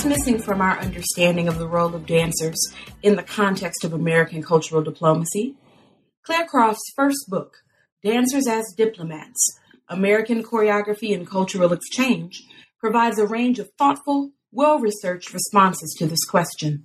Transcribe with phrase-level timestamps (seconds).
[0.00, 2.58] What's missing from our understanding of the role of dancers
[3.02, 5.56] in the context of American cultural diplomacy?
[6.22, 7.58] Clare Croft's first book,
[8.02, 9.58] Dancers as Diplomats
[9.90, 12.42] American Choreography and Cultural Exchange,
[12.78, 16.84] provides a range of thoughtful, well researched responses to this question.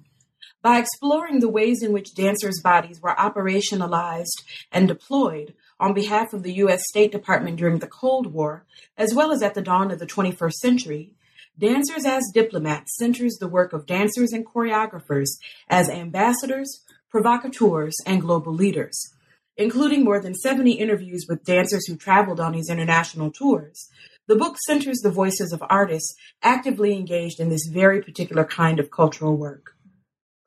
[0.62, 6.44] By exploring the ways in which dancers' bodies were operationalized and deployed on behalf of
[6.44, 6.82] the U.S.
[6.90, 8.66] State Department during the Cold War,
[8.98, 11.14] as well as at the dawn of the 21st century,
[11.58, 15.30] Dancers as Diplomats centers the work of dancers and choreographers
[15.70, 19.14] as ambassadors, provocateurs, and global leaders.
[19.56, 23.90] Including more than 70 interviews with dancers who traveled on these international tours,
[24.28, 28.92] the book centers the voices of artists actively engaged in this very particular kind of
[28.92, 29.76] cultural work.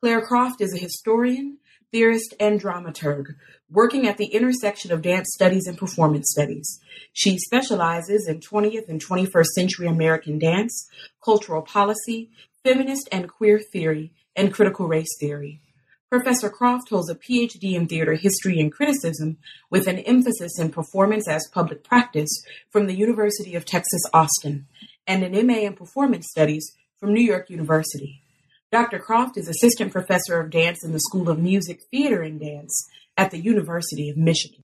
[0.03, 1.58] Clare Croft is a historian,
[1.92, 3.34] theorist, and dramaturg
[3.70, 6.80] working at the intersection of dance studies and performance studies.
[7.12, 10.89] She specializes in 20th and 21st century American dance,
[11.22, 12.30] cultural policy,
[12.64, 15.61] feminist and queer theory, and critical race theory.
[16.08, 19.36] Professor Croft holds a PhD in theater history and criticism
[19.69, 22.30] with an emphasis in performance as public practice
[22.70, 24.67] from the University of Texas Austin
[25.06, 28.23] and an MA in performance studies from New York University.
[28.70, 28.98] Dr.
[28.98, 33.30] Croft is assistant professor of dance in the School of Music, Theater, and Dance at
[33.30, 34.62] the University of Michigan.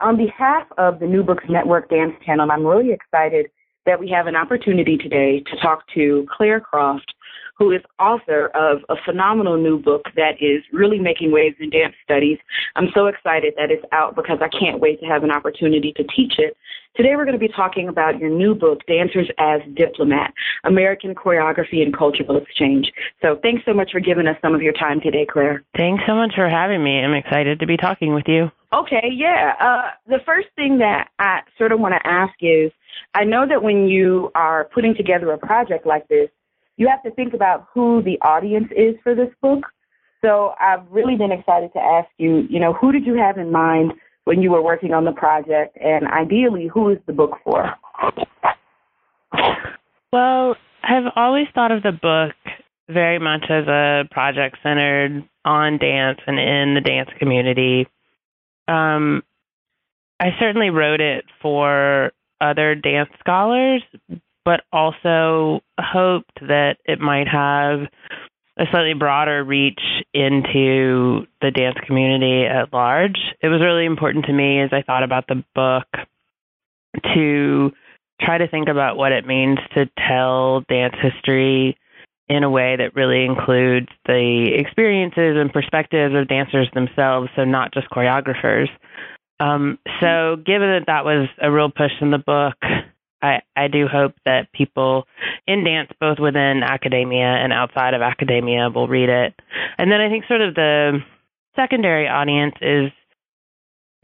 [0.00, 3.50] On behalf of the New Books Network Dance Channel, I'm really excited
[3.86, 7.12] that we have an opportunity today to talk to Clare Croft,
[7.58, 11.94] who is author of a phenomenal new book that is really making waves in dance
[12.04, 12.38] studies.
[12.76, 16.04] I'm so excited that it's out because I can't wait to have an opportunity to
[16.04, 16.56] teach it.
[16.96, 20.32] Today we're going to be talking about your new book, Dancers as Diplomat,
[20.64, 22.90] American Choreography and Cultural Exchange.
[23.22, 25.64] So thanks so much for giving us some of your time today, Clare.
[25.76, 26.98] Thanks so much for having me.
[26.98, 28.50] I'm excited to be talking with you.
[28.72, 29.54] Okay, yeah.
[29.60, 32.70] Uh, the first thing that I sort of want to ask is,
[33.14, 36.28] I know that when you are putting together a project like this,
[36.78, 39.64] you have to think about who the audience is for this book.
[40.24, 43.52] So I've really been excited to ask you, you know, who did you have in
[43.52, 43.92] mind
[44.24, 47.70] when you were working on the project, and ideally, who is the book for?
[50.12, 52.34] Well, I've always thought of the book
[52.88, 57.86] very much as a project centered on dance and in the dance community.
[58.66, 59.22] Um,
[60.20, 63.82] I certainly wrote it for other dance scholars,
[64.48, 67.80] but also hoped that it might have
[68.58, 69.82] a slightly broader reach
[70.14, 73.18] into the dance community at large.
[73.42, 75.84] It was really important to me as I thought about the book
[77.12, 77.72] to
[78.22, 81.76] try to think about what it means to tell dance history
[82.30, 87.74] in a way that really includes the experiences and perspectives of dancers themselves, so not
[87.74, 88.68] just choreographers.
[89.40, 92.56] Um, so, given that that was a real push in the book,
[93.20, 95.06] I, I do hope that people
[95.46, 99.34] in dance, both within academia and outside of academia, will read it.
[99.76, 101.00] And then I think sort of the
[101.56, 102.90] secondary audience is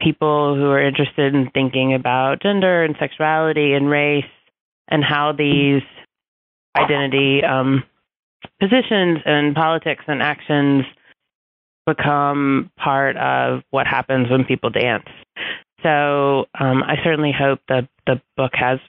[0.01, 4.25] people who are interested in thinking about gender and sexuality and race
[4.89, 5.81] and how these
[6.77, 7.83] identity um,
[8.59, 10.83] positions and politics and actions
[11.85, 15.05] become part of what happens when people dance.
[15.83, 18.79] So um, I certainly hope that the book has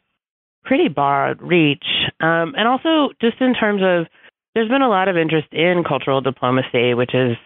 [0.66, 1.86] pretty broad reach.
[2.20, 4.06] Um, and also, just in terms of,
[4.54, 7.36] there's been a lot of interest in cultural diplomacy, which is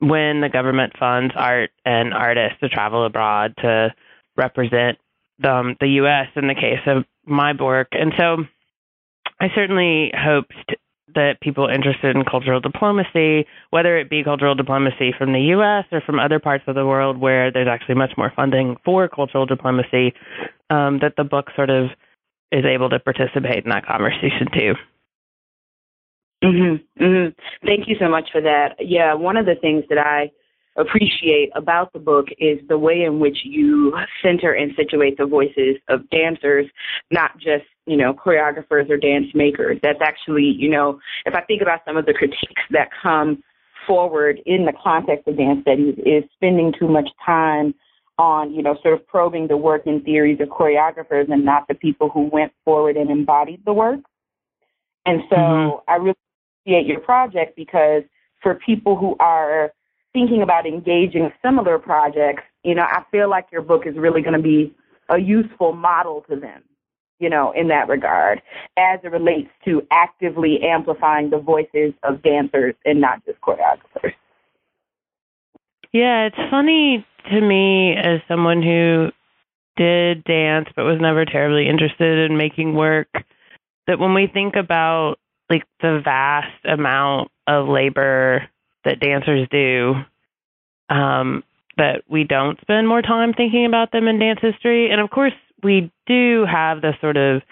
[0.00, 3.94] when the government funds art and artists to travel abroad to
[4.36, 4.98] represent
[5.38, 6.26] the, the U.S.
[6.36, 7.88] in the case of my work.
[7.92, 8.44] And so
[9.40, 10.54] I certainly hoped
[11.14, 15.84] that people interested in cultural diplomacy, whether it be cultural diplomacy from the U.S.
[15.90, 19.46] or from other parts of the world where there's actually much more funding for cultural
[19.46, 20.12] diplomacy,
[20.70, 21.86] um, that the book sort of
[22.52, 24.74] is able to participate in that conversation too.
[26.42, 26.80] Mhm.
[26.98, 27.34] Mhm.
[27.66, 28.80] Thank you so much for that.
[28.80, 30.30] Yeah, one of the things that I
[30.76, 33.92] appreciate about the book is the way in which you
[34.22, 36.66] center and situate the voices of dancers,
[37.10, 39.78] not just, you know, choreographers or dance makers.
[39.82, 43.42] That's actually, you know, if I think about some of the critiques that come
[43.86, 47.74] forward in the context of dance studies is spending too much time
[48.18, 51.74] on, you know, sort of probing the work and theories of choreographers and not the
[51.74, 54.00] people who went forward and embodied the work.
[55.06, 55.90] And so mm-hmm.
[55.90, 56.16] I really
[56.62, 58.02] appreciate your project because
[58.42, 59.72] for people who are
[60.12, 64.36] thinking about engaging similar projects, you know, I feel like your book is really going
[64.36, 64.74] to be
[65.08, 66.62] a useful model to them,
[67.18, 68.42] you know, in that regard,
[68.76, 74.14] as it relates to actively amplifying the voices of dancers and not just choreographers.
[75.92, 79.08] Yeah, it's funny to me as someone who
[79.76, 83.08] did dance but was never terribly interested in making work
[83.86, 85.16] that when we think about
[85.48, 88.48] like the vast amount of labor
[88.84, 89.94] that dancers do
[90.90, 91.44] um
[91.76, 94.90] that we don't spend more time thinking about them in dance history.
[94.90, 95.32] And of course
[95.62, 97.42] we do have the sort of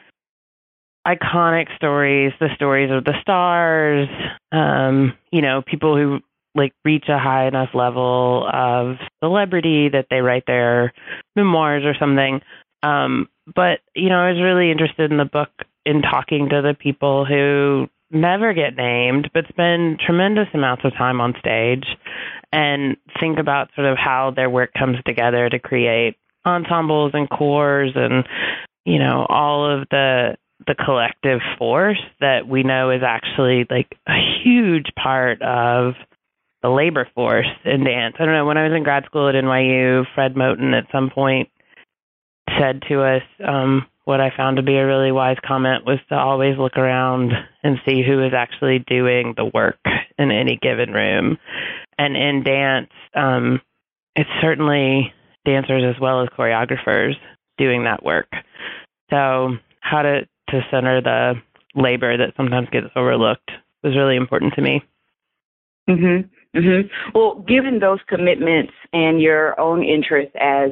[1.06, 4.08] iconic stories the stories of the stars
[4.50, 6.18] um you know people who
[6.56, 10.92] like reach a high enough level of celebrity that they write their
[11.34, 12.40] memoirs or something.
[12.82, 15.50] Um, but you know, I was really interested in the book
[15.84, 21.20] in talking to the people who never get named but spend tremendous amounts of time
[21.20, 21.84] on stage
[22.52, 26.16] and think about sort of how their work comes together to create
[26.46, 28.24] ensembles and corps and
[28.84, 30.36] you know all of the
[30.66, 35.94] the collective force that we know is actually like a huge part of
[36.66, 38.16] the labor force in dance.
[38.18, 38.44] I don't know.
[38.44, 41.48] When I was in grad school at NYU, Fred Moten at some point
[42.58, 46.16] said to us, um, what I found to be a really wise comment was to
[46.16, 47.32] always look around
[47.62, 49.78] and see who is actually doing the work
[50.18, 51.38] in any given room.
[51.98, 53.60] And in dance, um,
[54.16, 55.12] it's certainly
[55.44, 57.14] dancers as well as choreographers
[57.58, 58.28] doing that work.
[59.10, 61.34] So, how to, to center the
[61.76, 63.52] labor that sometimes gets overlooked
[63.84, 64.82] was really important to me.
[65.88, 66.28] Mhm.
[66.54, 66.88] Mm-hmm.
[67.14, 70.70] Well, given those commitments and your own interests as,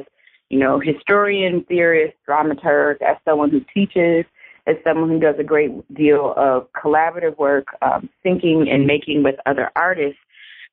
[0.49, 4.25] you know, historian, theorist, dramaturg, as someone who teaches,
[4.67, 9.35] as someone who does a great deal of collaborative work, um, thinking and making with
[9.45, 10.19] other artists,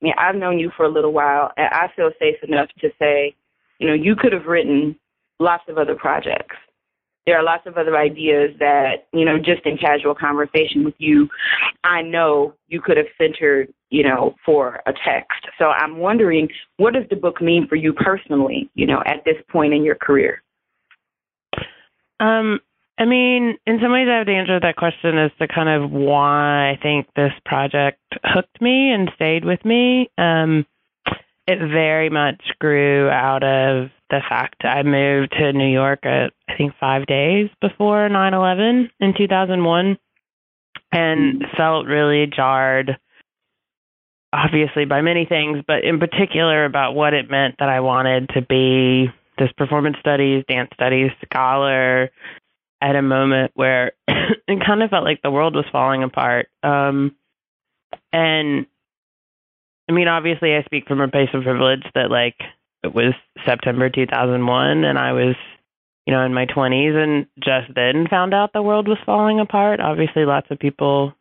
[0.01, 2.89] I mean, I've known you for a little while, and I feel safe enough to
[2.99, 3.35] say,
[3.79, 4.97] you know, you could have written
[5.39, 6.55] lots of other projects
[7.25, 11.29] there are lots of other ideas that, you know, just in casual conversation with you,
[11.83, 15.47] I know you could have centered, you know, for a text.
[15.57, 19.37] So I'm wondering, what does the book mean for you personally, you know, at this
[19.49, 20.41] point in your career?
[22.19, 22.59] Um,
[22.97, 26.71] I mean, in some ways, I would answer that question as to kind of why
[26.71, 30.09] I think this project hooked me and stayed with me.
[30.17, 30.65] Um,
[31.47, 36.55] it very much grew out of the fact I moved to New York at I
[36.57, 39.97] think five days before 9/11 in 2001,
[40.91, 42.97] and felt really jarred,
[44.31, 48.41] obviously by many things, but in particular about what it meant that I wanted to
[48.41, 52.11] be this performance studies, dance studies scholar
[52.81, 56.49] at a moment where it kind of felt like the world was falling apart.
[56.61, 57.15] Um,
[58.11, 58.67] and
[59.89, 62.35] I mean, obviously, I speak from a place of privilege that, like,
[62.83, 63.13] it was
[63.45, 65.35] September 2001, and I was,
[66.05, 69.79] you know, in my 20s, and just then found out the world was falling apart.
[69.79, 71.13] Obviously, lots of people,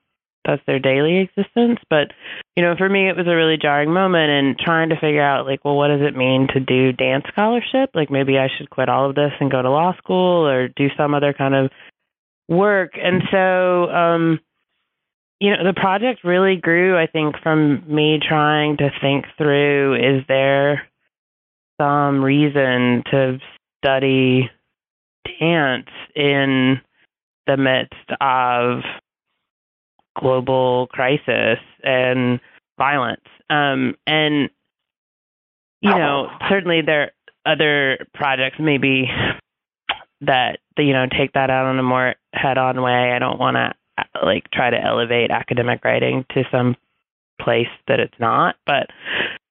[0.44, 1.80] that's their daily existence.
[1.90, 2.12] But,
[2.56, 5.46] you know, for me, it was a really jarring moment, and trying to figure out,
[5.46, 7.90] like, well, what does it mean to do dance scholarship?
[7.94, 10.88] Like, maybe I should quit all of this and go to law school or do
[10.96, 11.70] some other kind of
[12.48, 12.92] work.
[12.94, 14.40] And so, um,
[15.42, 20.24] you know, the project really grew, I think, from me trying to think through is
[20.28, 20.86] there
[21.80, 23.40] some reason to
[23.78, 24.48] study
[25.40, 26.80] dance in
[27.48, 28.82] the midst of
[30.16, 32.38] global crisis and
[32.78, 33.26] violence?
[33.50, 34.48] Um, and,
[35.80, 37.10] you know, certainly there
[37.46, 39.10] are other projects maybe
[40.20, 43.12] that, you know, take that out in a more head on way.
[43.12, 43.72] I don't want to
[44.22, 46.76] like try to elevate academic writing to some
[47.40, 48.86] place that it's not but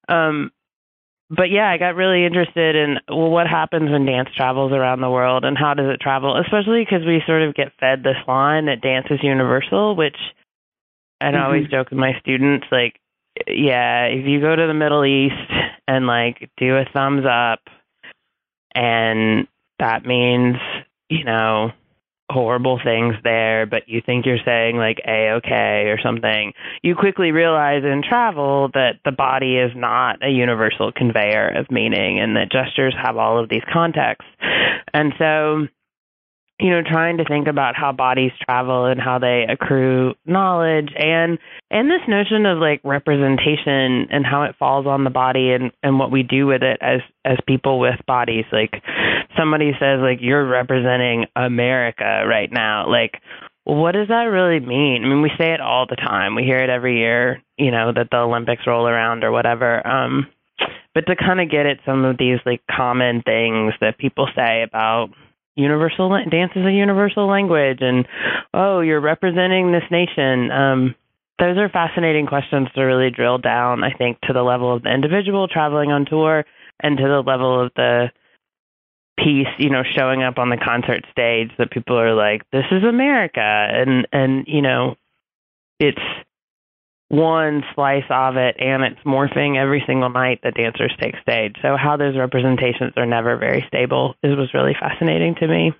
[0.08, 0.52] um
[1.30, 5.10] but yeah i got really interested in well what happens when dance travels around the
[5.10, 8.66] world and how does it travel especially because we sort of get fed this line
[8.66, 10.18] that dance is universal which
[11.20, 11.44] i mm-hmm.
[11.44, 13.00] always joke with my students like
[13.48, 15.52] yeah if you go to the middle east
[15.88, 17.60] and like do a thumbs up
[18.74, 19.48] and
[19.80, 20.56] that means
[21.10, 21.72] you know
[22.32, 27.32] horrible things there, but you think you're saying like a okay or something, you quickly
[27.32, 32.52] realize in travel that the body is not a universal conveyor of meaning and that
[32.52, 34.30] gestures have all of these contexts.
[34.94, 35.68] And so
[36.62, 41.40] you know, trying to think about how bodies travel and how they accrue knowledge and
[41.72, 45.98] and this notion of like representation and how it falls on the body and and
[45.98, 48.46] what we do with it as as people with bodies.
[48.52, 48.74] Like
[49.36, 52.88] somebody says like you're representing America right now.
[52.88, 53.20] Like
[53.64, 55.04] what does that really mean?
[55.04, 56.36] I mean, we say it all the time.
[56.36, 59.86] We hear it every year, you know, that the Olympics roll around or whatever.
[59.86, 60.28] Um
[60.94, 64.62] but to kind of get at some of these like common things that people say
[64.62, 65.10] about
[65.56, 68.08] universal dance is a universal language and
[68.54, 70.52] oh you're representing this nation.
[70.52, 70.96] Um
[71.40, 74.94] those are fascinating questions to really drill down i think to the level of the
[74.94, 76.46] individual traveling on tour
[76.82, 78.12] and to the level of the
[79.18, 82.84] piece you know showing up on the concert stage that people are like this is
[82.84, 83.42] america.
[83.42, 84.96] And and you know
[85.80, 86.02] it's
[87.12, 91.58] one slice of it and it's morphing every single night that dancers take stage.
[91.62, 95.74] So how those representations are never very stable is was really fascinating to me.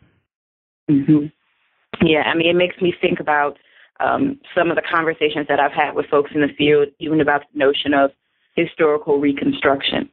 [0.90, 2.06] Mm-hmm.
[2.06, 3.58] Yeah, I mean, it makes me think about
[4.02, 7.44] um, some of the conversations that I've had with folks in the field, even about
[7.54, 8.12] the notion of
[8.58, 10.10] historical reconstruction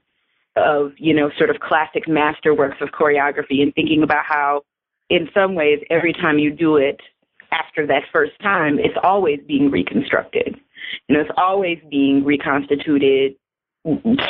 [0.54, 4.62] of, you know, sort of classic masterworks of choreography and thinking about how,
[5.10, 7.00] in some ways, every time you do it
[7.50, 10.60] after that first time, it's always being reconstructed
[11.08, 13.34] you know, it's always being reconstituted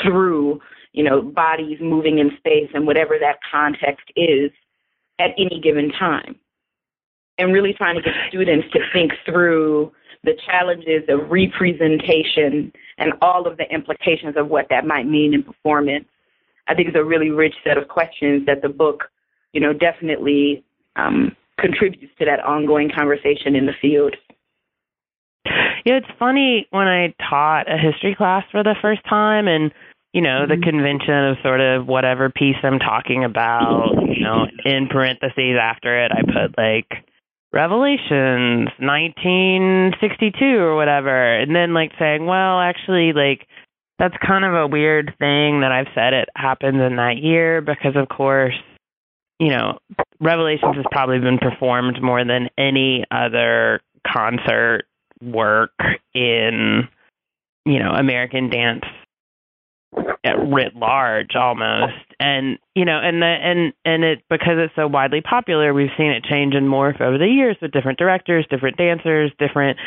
[0.02, 0.60] through,
[0.92, 4.50] you know, bodies moving in space and whatever that context is
[5.18, 6.36] at any given time.
[7.38, 9.92] And really trying to get students to think through
[10.24, 15.42] the challenges of representation and all of the implications of what that might mean in
[15.42, 16.06] performance.
[16.66, 19.04] I think it's a really rich set of questions that the book,
[19.52, 20.64] you know, definitely
[20.96, 24.16] um, contributes to that ongoing conversation in the field.
[25.84, 29.72] Yeah, it's funny when I taught a history class for the first time and
[30.12, 30.62] you know, the mm-hmm.
[30.62, 36.12] convention of sort of whatever piece I'm talking about, you know, in parentheses after it
[36.12, 37.04] I put like
[37.52, 43.46] Revelations 1962 or whatever and then like saying, well, actually like
[43.98, 47.96] that's kind of a weird thing that I've said it happens in that year because
[47.96, 48.54] of course
[49.38, 49.78] you know,
[50.20, 54.86] Revelations has probably been performed more than any other concert
[55.22, 55.72] work
[56.14, 56.88] in
[57.64, 58.84] you know American dance
[59.92, 61.94] writ large almost.
[62.20, 66.10] And you know and the and and it because it's so widely popular we've seen
[66.10, 69.78] it change and morph over the years with different directors different dancers different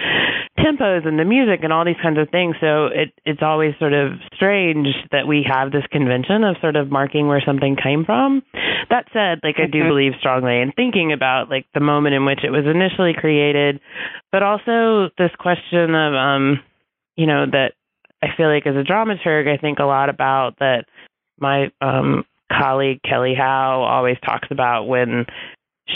[0.60, 2.56] tempos and the music and all these kinds of things.
[2.62, 6.90] So it it's always sort of strange that we have this convention of sort of
[6.92, 8.42] marking where something came from.
[8.90, 9.90] That said like i do mm-hmm.
[9.90, 13.80] believe strongly in thinking about like the moment in which it was initially created
[14.32, 16.60] but also this question of um
[17.16, 17.74] you know that
[18.24, 20.86] I feel like as a dramaturg, I think a lot about that.
[21.40, 25.26] My um, colleague Kelly Howe always talks about when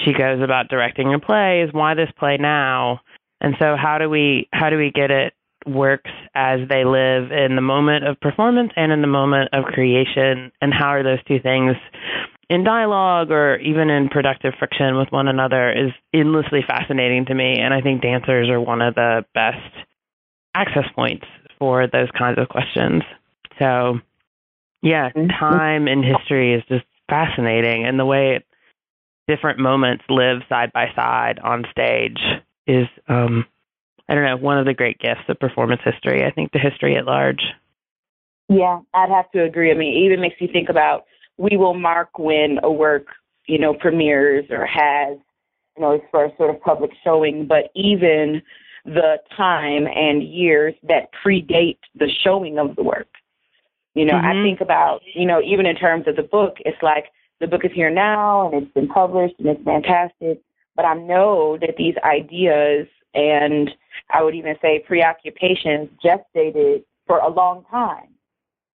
[0.03, 3.01] she goes about directing a play is why this play now,
[3.41, 5.33] and so how do we how do we get it
[5.67, 10.51] works as they live in the moment of performance and in the moment of creation,
[10.61, 11.75] and how are those two things
[12.49, 17.55] in dialogue or even in productive friction with one another is endlessly fascinating to me,
[17.59, 19.57] and I think dancers are one of the best
[20.55, 21.25] access points
[21.59, 23.03] for those kinds of questions.
[23.59, 23.99] So,
[24.81, 25.27] yeah, mm-hmm.
[25.29, 28.43] time in history is just fascinating, and the way
[29.27, 32.19] different moments live side by side on stage
[32.67, 33.45] is, um,
[34.07, 36.23] I don't know, one of the great gifts of performance history.
[36.23, 37.41] I think the history at large.
[38.49, 39.71] Yeah, I'd have to agree.
[39.71, 41.05] I mean, it even makes you think about
[41.37, 43.07] we will mark when a work,
[43.47, 45.17] you know, premieres or has,
[45.75, 48.41] you know, its first sort of public showing, but even
[48.85, 53.07] the time and years that predate the showing of the work.
[53.95, 54.39] You know, mm-hmm.
[54.39, 57.05] I think about, you know, even in terms of the book, it's like
[57.39, 60.41] the book is here now and it's been published and it's fantastic.
[60.75, 63.71] But I know that these ideas and
[64.11, 68.09] I would even say preoccupations gestated for a long time.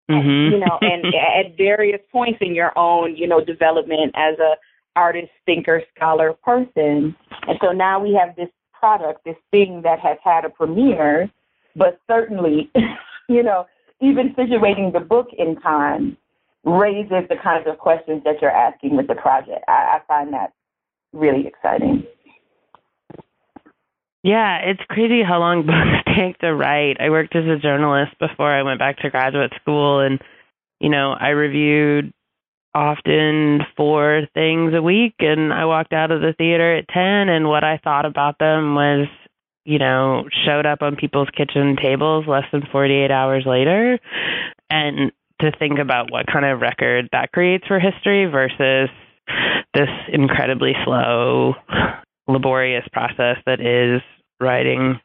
[0.10, 0.54] Mm-hmm.
[0.54, 1.06] You know, and
[1.46, 4.56] at various points in your own, you know, development as a
[4.96, 7.16] artist, thinker, scholar, person.
[7.48, 8.50] And so now we have this
[8.80, 11.30] product, this thing that has had a premiere,
[11.76, 12.72] but certainly,
[13.30, 13.66] you know,
[14.02, 16.18] even situating the book in time
[16.64, 19.64] raises the kinds of questions that you're asking with the project.
[19.68, 20.54] I, I find that
[21.14, 22.04] really exciting.
[24.24, 26.98] Yeah, it's crazy how long books take to write.
[27.00, 30.20] I worked as a journalist before I went back to graduate school and
[30.80, 32.14] you know, I reviewed
[32.74, 37.48] often four things a week and I walked out of the theater at 10 and
[37.48, 39.08] what I thought about them was
[39.66, 44.00] you know showed up on people's kitchen tables less than 48 hours later.
[44.70, 45.12] And
[45.42, 48.90] to think about what kind of record that creates for history versus
[49.74, 51.54] this incredibly slow,
[52.28, 54.02] laborious process that is
[54.40, 55.00] writing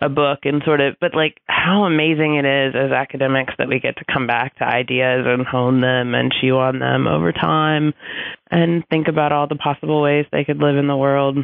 [0.00, 3.80] a book and sort of but like how amazing it is as academics that we
[3.80, 7.92] get to come back to ideas and hone them and chew on them over time
[8.50, 11.38] and think about all the possible ways they could live in the world.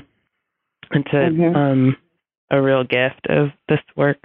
[0.92, 1.56] It's a mm-hmm.
[1.56, 1.96] um
[2.50, 4.18] a real gift of this work.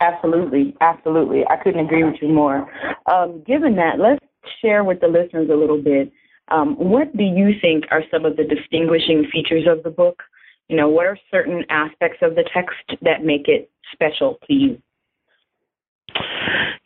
[0.00, 0.76] Absolutely.
[0.80, 1.44] Absolutely.
[1.48, 2.68] I couldn't agree with you more.
[3.06, 4.24] Um, given that let's
[4.60, 6.12] share with the listeners a little bit.
[6.48, 10.22] Um, what do you think are some of the distinguishing features of the book
[10.72, 14.82] you know, what are certain aspects of the text that make it special to you?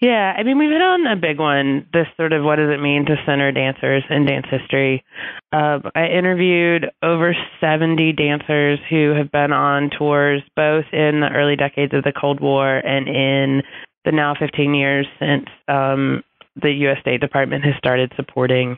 [0.01, 1.87] Yeah, I mean, we've hit on a big one.
[1.93, 5.05] This sort of what does it mean to center dancers in dance history?
[5.53, 11.55] Uh, I interviewed over 70 dancers who have been on tours both in the early
[11.55, 13.63] decades of the Cold War and in
[14.05, 16.25] the now 15 years since um,
[16.61, 16.99] the U.S.
[17.01, 18.77] State Department has started supporting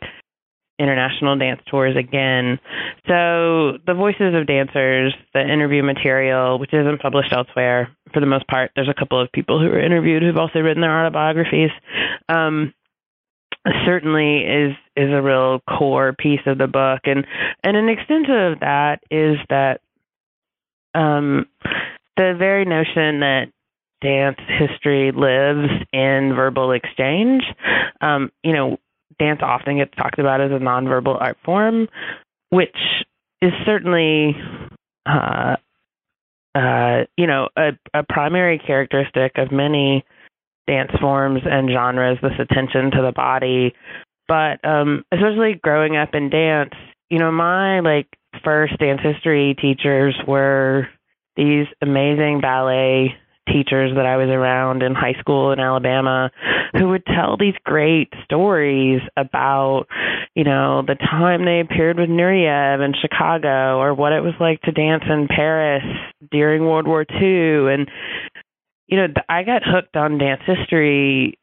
[0.79, 2.59] international dance tours again.
[3.07, 8.47] So the voices of dancers, the interview material, which isn't published elsewhere for the most
[8.47, 11.71] part, there's a couple of people who were interviewed who've also written their autobiographies.
[12.29, 12.73] Um,
[13.85, 17.27] certainly is is a real core piece of the book and
[17.63, 19.81] and an extent of that is that
[20.95, 21.47] um
[22.17, 23.47] the very notion that
[24.01, 27.43] dance history lives in verbal exchange
[28.01, 28.79] um you know
[29.19, 31.89] dance often gets talked about as a nonverbal art form,
[32.51, 32.77] which
[33.43, 34.37] is certainly,
[35.07, 35.57] uh,
[36.55, 40.05] uh, you know, a, a primary characteristic of many
[40.67, 42.19] dance forms and genres.
[42.23, 43.75] This attention to the body,
[44.27, 46.75] but um, especially growing up in dance,
[47.11, 48.09] you know, my like
[48.45, 50.89] first dance history teachers were
[51.37, 53.17] these amazing ballet
[53.53, 56.31] teachers that I was around in high school in Alabama
[56.77, 59.87] who would tell these great stories about,
[60.35, 64.61] you know, the time they appeared with Nureyev in Chicago or what it was like
[64.63, 65.85] to dance in Paris
[66.31, 67.73] during World War II.
[67.73, 67.91] And,
[68.87, 71.39] you know, I got hooked on dance history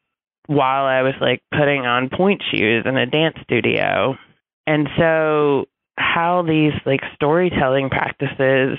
[0.46, 4.16] while I was like putting on pointe shoes in a dance studio.
[4.66, 5.66] And so
[5.98, 8.78] how these like storytelling practices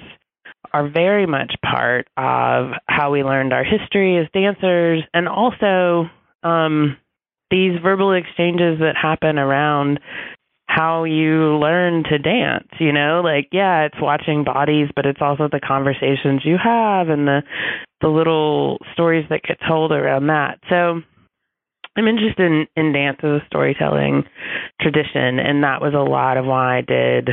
[0.74, 6.10] are very much part of how we learned our history as dancers and also
[6.44, 6.98] um,
[7.50, 10.00] these verbal exchanges that happen around
[10.68, 13.22] how you learn to dance you know?
[13.24, 17.44] Like yeah it's watching bodies but it's also the conversations you have and the
[18.02, 20.60] the little stories that get told around that.
[20.70, 21.02] So
[21.96, 24.24] i'm interested in, in dance as a storytelling
[24.80, 27.30] tradition and that was a lot of why i did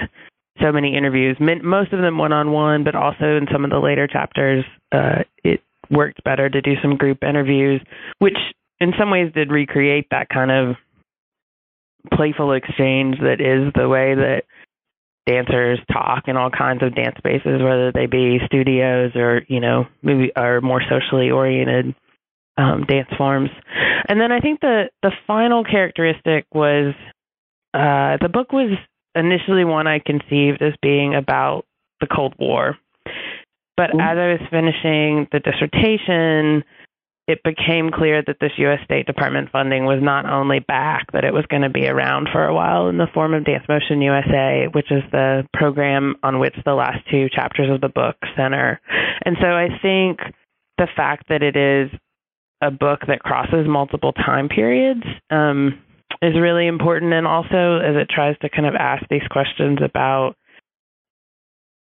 [0.60, 3.78] so many interviews, most of them one on one, but also in some of the
[3.78, 7.80] later chapters, uh, it worked better to do some group interviews,
[8.18, 8.36] which
[8.80, 10.76] in some ways did recreate that kind of
[12.12, 14.42] playful exchange that is the way that
[15.26, 19.86] dancers talk in all kinds of dance spaces, whether they be studios or you know
[20.02, 21.94] maybe are more socially oriented
[22.56, 23.50] um, dance forms.
[24.08, 26.94] And then I think the the final characteristic was
[27.72, 28.76] uh, the book was
[29.14, 31.64] initially one I conceived as being about
[32.00, 32.78] the Cold War.
[33.76, 34.00] But mm-hmm.
[34.00, 36.64] as I was finishing the dissertation,
[37.26, 38.80] it became clear that this U.S.
[38.84, 42.44] State Department funding was not only back, but it was going to be around for
[42.44, 46.54] a while in the form of Dance Motion USA, which is the program on which
[46.64, 48.80] the last two chapters of the book center.
[49.24, 50.20] And so I think
[50.76, 51.90] the fact that it is
[52.60, 55.80] a book that crosses multiple time periods um,
[56.22, 57.12] is really important.
[57.12, 60.36] And also as it tries to kind of ask these questions about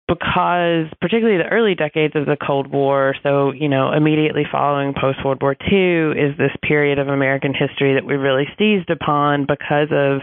[0.08, 5.20] because particularly the early decades of the Cold War, so you know immediately following post
[5.24, 9.90] World War II, is this period of American history that we really seized upon because
[9.92, 10.22] of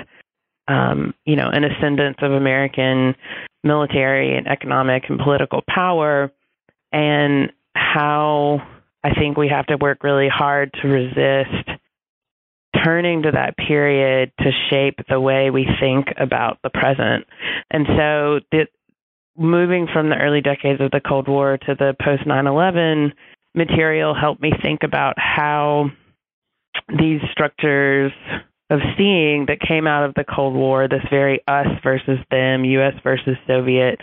[0.69, 3.15] um, you know an ascendance of American
[3.63, 6.33] military and economic and political power,
[6.91, 8.63] and how
[9.03, 11.69] I think we have to work really hard to resist
[12.85, 17.27] turning to that period to shape the way we think about the present.
[17.71, 18.67] And so the,
[19.37, 23.13] moving from the early decades of the Cold War to the post 9 11
[23.55, 25.91] material helped me think about how
[26.89, 28.13] these structures
[28.71, 32.95] of seeing that came out of the Cold War, this very us versus them, US
[33.03, 34.01] versus Soviet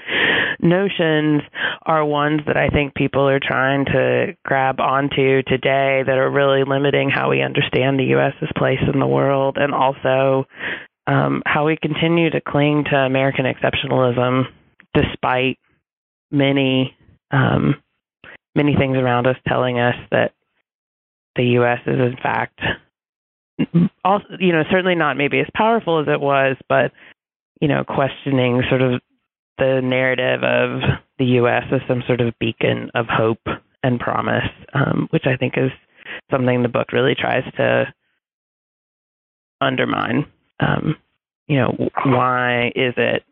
[0.61, 1.41] notions,
[1.83, 6.63] are ones that I think people are trying to grab onto today that are really
[6.63, 10.45] limiting how we understand the US's place in the world and also
[11.07, 14.43] um, how we continue to cling to American exceptionalism
[14.93, 15.57] despite
[16.31, 16.95] many
[17.31, 17.75] um,
[18.55, 20.33] many things around us telling us that
[21.35, 21.79] the U.S.
[21.87, 22.59] is in fact
[24.03, 26.91] also, you know, certainly not maybe as powerful as it was, but
[27.59, 29.01] you know, questioning sort of
[29.61, 30.81] the narrative of
[31.19, 31.63] the U.S.
[31.71, 33.45] as some sort of beacon of hope
[33.83, 35.69] and promise, um, which I think is
[36.31, 37.85] something the book really tries to
[39.61, 40.25] undermine.
[40.59, 40.95] Um,
[41.47, 43.23] you know, why is it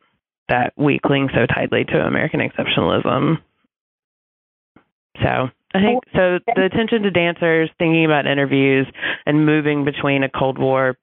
[0.50, 3.38] that we cling so tightly to American exceptionalism?
[5.24, 6.38] So I think so.
[6.56, 8.86] The attention to dancers, thinking about interviews,
[9.26, 10.96] and moving between a Cold War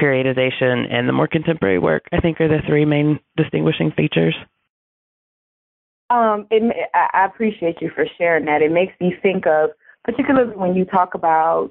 [0.00, 4.34] periodization and the more contemporary work, I think, are the three main distinguishing features.
[6.10, 8.62] Um, it, I appreciate you for sharing that.
[8.62, 9.70] It makes me think of,
[10.04, 11.70] particularly when you talk about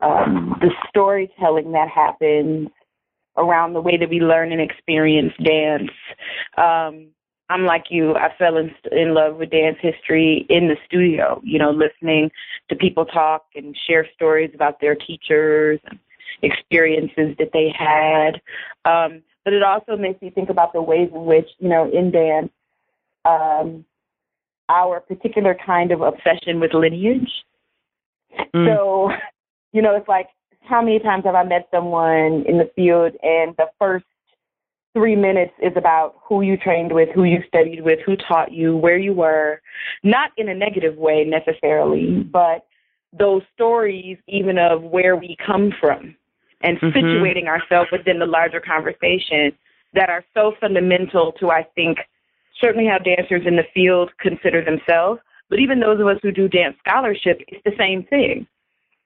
[0.00, 2.68] um, the storytelling that happens
[3.36, 5.90] around the way that we learn and experience dance.
[6.58, 7.08] Um,
[7.48, 8.14] I'm like you.
[8.14, 11.40] I fell in, in love with dance history in the studio.
[11.44, 12.30] You know, listening
[12.68, 15.98] to people talk and share stories about their teachers and
[16.42, 18.40] experiences that they had.
[18.84, 22.10] Um, but it also makes me think about the ways in which, you know, in
[22.10, 22.50] dance,
[23.24, 23.84] um,
[24.68, 27.30] our particular kind of obsession with lineage.
[28.54, 28.66] Mm.
[28.66, 29.10] So,
[29.72, 30.28] you know, it's like
[30.60, 34.04] how many times have I met someone in the field and the first
[34.94, 38.76] three minutes is about who you trained with, who you studied with, who taught you,
[38.76, 39.60] where you were,
[40.02, 42.66] not in a negative way necessarily, but
[43.18, 46.14] those stories even of where we come from
[46.62, 46.96] and mm-hmm.
[46.96, 49.52] situating ourselves within the larger conversation
[49.94, 51.98] that are so fundamental to I think
[52.60, 56.48] certainly how dancers in the field consider themselves, but even those of us who do
[56.48, 58.46] dance scholarship, it's the same thing.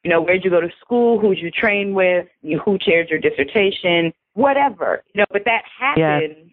[0.04, 1.18] You know, where'd you go to school?
[1.18, 2.28] Who'd you train with?
[2.42, 4.12] You, who chaired your dissertation?
[4.34, 5.02] Whatever.
[5.12, 6.44] You know, but that happens yeah.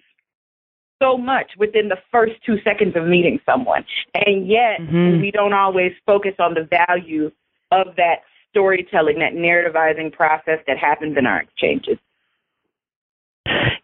[0.99, 3.85] so much within the first two seconds of meeting someone.
[4.15, 5.21] And yet mm-hmm.
[5.21, 7.31] we don't always focus on the value
[7.71, 11.97] of that storytelling, that narrativizing process that happens in our exchanges.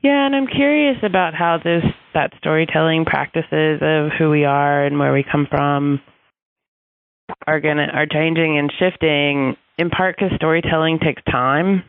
[0.02, 5.00] Yeah, and I'm curious about how this that storytelling practices of who we are and
[5.00, 6.02] where we come from
[7.45, 11.84] are gonna are changing and shifting in part because storytelling takes time,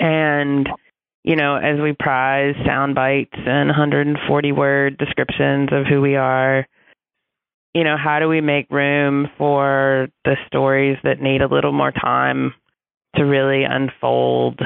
[0.00, 0.68] and
[1.22, 6.66] you know as we prize sound bites and 140 word descriptions of who we are,
[7.74, 11.92] you know how do we make room for the stories that need a little more
[11.92, 12.54] time
[13.16, 14.60] to really unfold?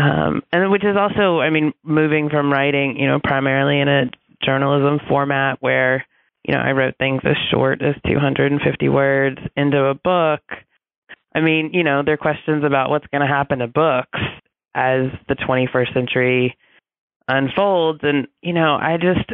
[0.00, 4.10] Um, and which is also, I mean, moving from writing, you know, primarily in a
[4.42, 6.06] journalism format where,
[6.44, 10.40] you know, I wrote things as short as 250 words into a book.
[11.34, 14.18] I mean, you know, there are questions about what's going to happen to books
[14.74, 16.56] as the 21st century
[17.28, 19.30] unfolds, and you know, I just,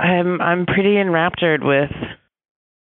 [0.00, 1.92] I'm, I'm pretty enraptured with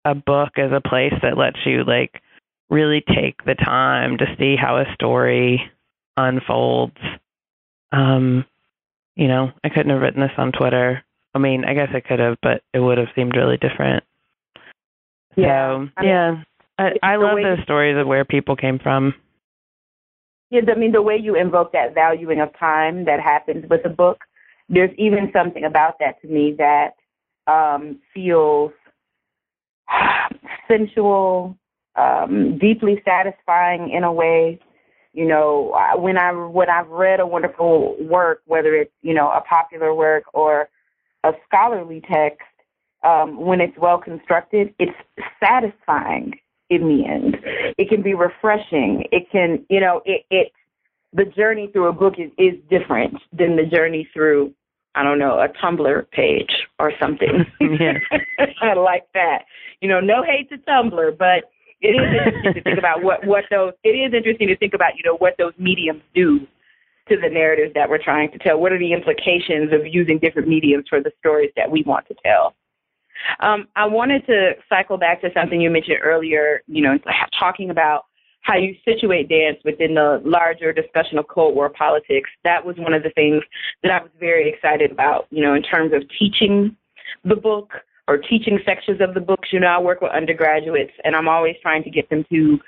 [0.07, 2.23] a book as a place that lets you like
[2.71, 5.71] really take the time to see how a story
[6.17, 6.97] unfolds.
[7.93, 8.45] Um,
[9.17, 11.05] you know, I couldn't have written this on Twitter.
[11.35, 14.05] I mean, I guess I could have, but it would have seemed really different.
[15.37, 16.35] Yeah, so, I mean, yeah,
[16.79, 19.15] I, I love those stories of where people came from.
[20.51, 23.89] Yeah, I mean, the way you invoke that valuing of time that happens with a
[23.89, 24.19] book,
[24.69, 26.91] there's even something about that to me that
[27.47, 28.73] um, feels
[30.69, 31.57] sensual,
[31.97, 34.61] um, deeply satisfying in a way
[35.15, 39.41] you know, when I when I've read a wonderful work, whether it's you know a
[39.41, 40.69] popular work or
[41.23, 42.43] a scholarly text,
[43.05, 44.97] um, when it's well constructed, it's
[45.39, 46.35] satisfying
[46.69, 47.37] in the end.
[47.79, 49.05] It can be refreshing.
[49.13, 50.53] It can, you know, it it
[51.13, 54.53] the journey through a book is is different than the journey through
[54.97, 57.47] I don't know, a Tumblr page or something.
[58.77, 59.45] Like that.
[59.81, 61.51] You know, no hate to Tumblr, but
[61.85, 63.73] it is interesting to think about what what those.
[63.85, 66.41] It is interesting to think about you know what those mediums do
[67.09, 68.59] to the narratives that we're trying to tell.
[68.59, 72.15] What are the implications of using different mediums for the stories that we want to
[72.25, 72.55] tell?
[73.41, 76.63] Um, I wanted to cycle back to something you mentioned earlier.
[76.67, 76.99] You know,
[77.39, 78.07] talking about
[78.41, 82.31] how you situate dance within the larger discussion of Cold War politics.
[82.45, 83.43] That was one of the things
[83.83, 85.27] that I was very excited about.
[85.31, 86.77] You know, in terms of teaching
[87.25, 87.73] the book
[88.09, 89.49] or teaching sections of the books.
[89.53, 92.59] You know, I work with undergraduates, and I'm always trying to get them to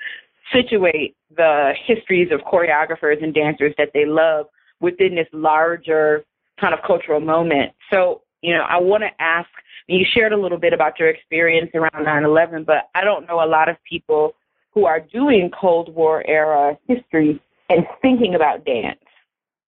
[0.53, 4.47] situate the histories of choreographers and dancers that they love
[4.79, 6.23] within this larger
[6.59, 7.73] kind of cultural moment.
[7.91, 9.49] So, you know, I want to ask,
[9.87, 13.43] you shared a little bit about your experience around 9 11, but I don't know
[13.43, 14.33] a lot of people
[14.73, 18.99] who are doing Cold War era history and thinking about dance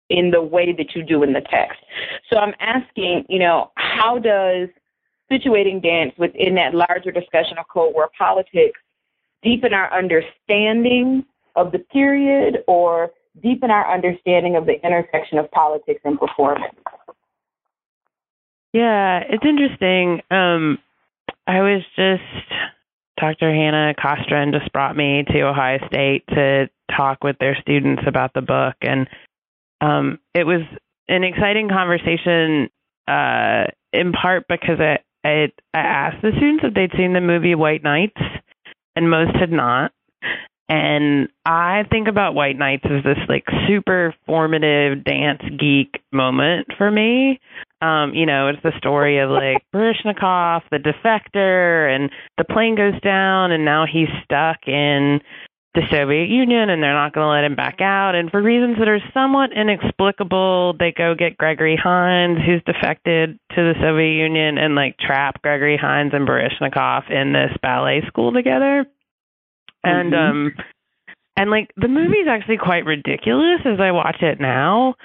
[0.09, 1.79] in the way that you do in the text.
[2.31, 4.69] So I'm asking, you know, how does
[5.31, 8.79] situating dance within that larger discussion of Cold War politics
[9.43, 13.11] deepen our understanding of the period or
[13.41, 16.73] deepen our understanding of the intersection of politics and performance.
[18.73, 20.21] Yeah, it's interesting.
[20.29, 20.79] Um,
[21.45, 22.23] I was just
[23.19, 23.51] Dr.
[23.53, 28.41] Hannah Kosstrin just brought me to Ohio State to talk with their students about the
[28.41, 29.07] book, and
[29.81, 30.61] um, it was
[31.07, 32.69] an exciting conversation.
[33.07, 33.63] Uh,
[33.93, 37.83] in part because I, I I asked the students if they'd seen the movie White
[37.83, 38.21] Nights,
[38.95, 39.91] and most had not.
[40.69, 46.91] And I think about White Nights as this like super formative dance geek moment for
[46.91, 47.39] me.
[47.81, 52.99] Um, you know, it's the story of like Baryshnikov, the defector, and the plane goes
[53.01, 55.21] down, and now he's stuck in
[55.77, 58.15] the Soviet Union and they're not going to let him back out.
[58.15, 63.61] And for reasons that are somewhat inexplicable, they go get Gregory Hines, who's defected to
[63.61, 68.87] the Soviet Union, and like trap Gregory Hines and Baryshnikov in this ballet school together.
[69.83, 70.29] And Mhm.
[70.29, 70.55] um
[71.37, 74.95] and like the movie's actually quite ridiculous as I watch it now,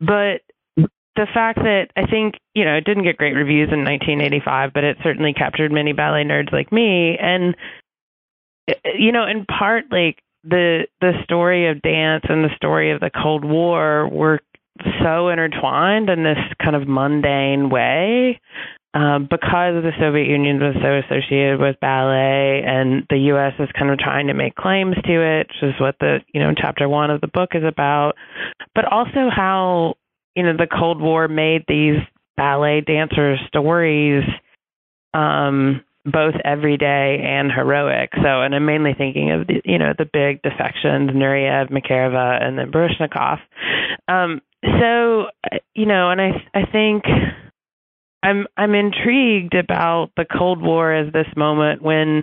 [0.00, 0.42] but
[0.76, 4.82] the fact that I think, you know, it didn't get great reviews in 1985, but
[4.82, 7.56] it certainly captured many ballet nerds like me and
[8.84, 13.10] you know, in part like the the story of dance and the story of the
[13.10, 14.40] Cold War were
[15.02, 18.40] so intertwined in this kind of mundane way
[18.96, 23.52] um, because the Soviet Union was so associated with ballet, and the U.S.
[23.58, 26.54] is kind of trying to make claims to it, which is what the you know
[26.56, 28.14] chapter one of the book is about.
[28.74, 29.96] But also how
[30.34, 31.98] you know the Cold War made these
[32.38, 34.24] ballet dancer stories
[35.12, 38.10] um, both everyday and heroic.
[38.14, 42.58] So, and I'm mainly thinking of the you know the big defections, Nureyev, Makarova, and
[42.58, 43.38] then Baryshnikov.
[44.08, 45.26] Um, so,
[45.74, 47.04] you know, and I I think
[48.22, 52.22] I'm I'm intrigued about the Cold War as this moment when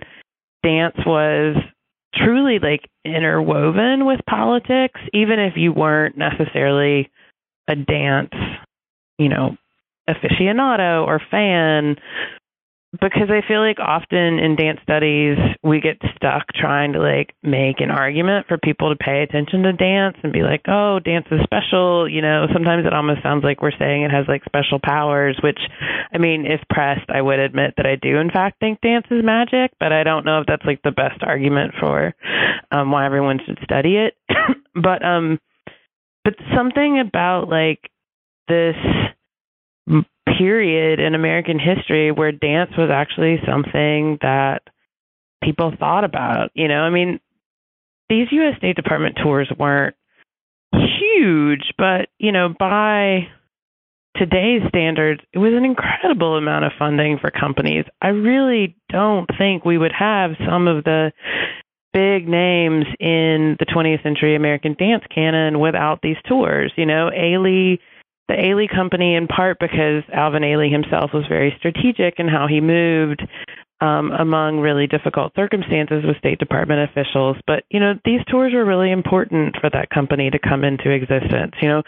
[0.62, 1.56] dance was
[2.14, 7.10] truly like interwoven with politics, even if you weren't necessarily
[7.68, 8.34] a dance,
[9.18, 9.56] you know,
[10.08, 11.96] aficionado or fan.
[13.00, 17.80] Because I feel like often in dance studies we get stuck trying to like make
[17.80, 21.40] an argument for people to pay attention to dance and be like, oh, dance is
[21.42, 22.08] special.
[22.08, 25.58] You know, sometimes it almost sounds like we're saying it has like special powers, which
[26.12, 29.24] I mean, if pressed, I would admit that I do in fact think dance is
[29.24, 32.14] magic, but I don't know if that's like the best argument for
[32.70, 34.14] um why everyone should study it.
[34.74, 35.40] but um
[36.22, 37.90] but something about like
[38.46, 38.76] this
[40.38, 44.62] period in American history where dance was actually something that
[45.42, 46.50] people thought about.
[46.54, 47.20] You know, I mean,
[48.08, 48.56] these U.S.
[48.58, 49.96] State Department tours weren't
[50.72, 53.28] huge, but you know, by
[54.16, 57.84] today's standards, it was an incredible amount of funding for companies.
[58.00, 61.12] I really don't think we would have some of the
[61.92, 66.72] big names in the 20th century American dance canon without these tours.
[66.76, 67.78] You know, Ailey,
[68.28, 72.60] the Ailey Company, in part because Alvin Ailey himself was very strategic in how he
[72.60, 73.22] moved
[73.80, 77.36] um, among really difficult circumstances with State Department officials.
[77.46, 81.52] But, you know, these tours were really important for that company to come into existence.
[81.60, 81.82] You know,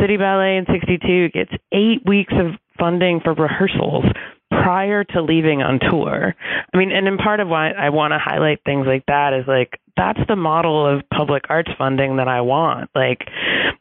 [0.00, 4.04] City Ballet in 62 gets eight weeks of funding for rehearsals
[4.50, 6.34] prior to leaving on tour.
[6.72, 9.46] I mean, and in part of why I want to highlight things like that is
[9.46, 12.90] like that's the model of public arts funding that I want.
[12.94, 13.20] Like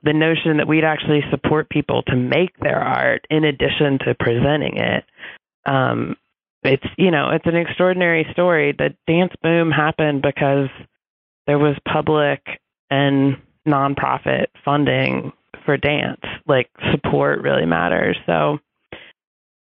[0.04, 4.78] the notion that we'd actually support people to make their art in addition to presenting
[4.78, 5.04] it.
[5.66, 6.16] Um,
[6.64, 8.74] it's you know it's an extraordinary story.
[8.78, 10.70] The dance boom happened because
[11.48, 12.42] there was public
[12.90, 15.32] and nonprofit funding
[15.66, 16.22] for dance.
[16.48, 18.18] Like support really matters.
[18.26, 18.60] So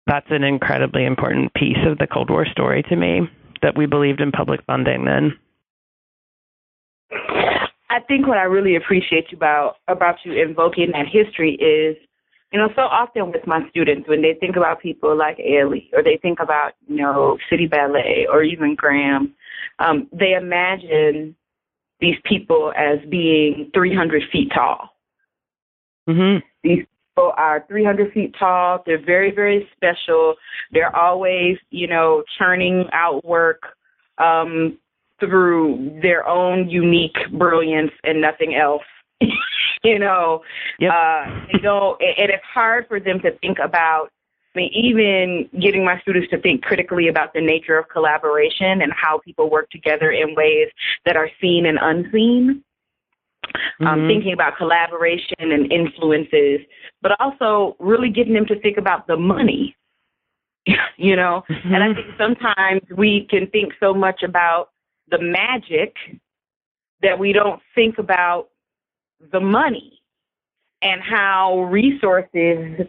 [0.05, 3.21] that's an incredibly important piece of the Cold War story to me
[3.61, 5.37] that we believed in public funding then.
[7.89, 11.95] I think what I really appreciate about about you invoking that history is,
[12.51, 16.03] you know, so often with my students when they think about people like Ailey or
[16.03, 19.33] they think about, you know, City Ballet or even Graham,
[19.79, 21.35] um, they imagine
[21.99, 24.89] these people as being 300 feet tall.
[26.07, 26.43] Mhm.
[26.63, 28.83] These people are 300 feet tall.
[28.85, 30.35] They're very, very special.
[30.71, 33.77] They're always, you know, churning out work
[34.17, 34.77] um,
[35.19, 38.83] through their own unique brilliance and nothing else.
[39.83, 40.43] you know,
[40.79, 40.93] Yep.
[40.93, 44.09] uh, they don't, and it's hard for them to think about.
[44.55, 48.91] I mean, even getting my students to think critically about the nature of collaboration and
[48.91, 50.67] how people work together in ways
[51.05, 52.63] that are seen and unseen
[53.81, 54.07] um, Mhm.
[54.07, 56.61] thinking about collaboration and influences,
[57.01, 59.75] but also really getting them to think about the money.
[60.97, 61.95] you know, and I Mhm.
[61.95, 64.69] think sometimes we can think so much about
[65.09, 65.95] the magic
[67.01, 68.49] that we don't think about
[69.31, 70.01] the money
[70.81, 72.87] and how resources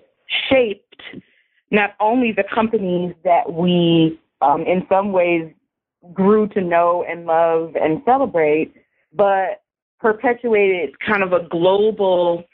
[0.50, 1.02] shaped
[1.70, 5.52] not only the companies that we, um, in some ways,
[6.12, 8.72] grew to know and love and celebrate,
[9.12, 9.62] but
[10.00, 12.44] perpetuated kind of a global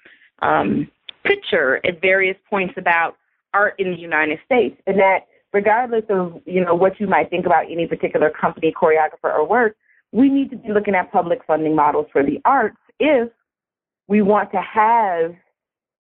[0.40, 0.90] um,
[1.24, 3.16] picture at various points about
[3.52, 7.46] art in the United States, and that regardless of you know what you might think
[7.46, 9.76] about any particular company, choreographer, or work,
[10.12, 13.30] we need to be looking at public funding models for the arts if
[14.08, 15.34] we want to have